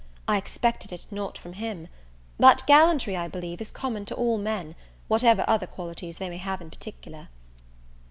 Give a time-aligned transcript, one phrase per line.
[0.27, 1.87] I expected it not from him;
[2.39, 4.73] but gallantry, I believe, is common to all men,
[5.07, 7.27] whatever other qualities they may have in particular.